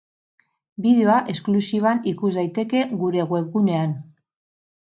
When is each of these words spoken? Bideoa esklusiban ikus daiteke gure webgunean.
Bideoa 0.85 1.17
esklusiban 1.33 2.01
ikus 2.13 2.33
daiteke 2.39 2.83
gure 3.05 3.29
webgunean. 3.35 3.97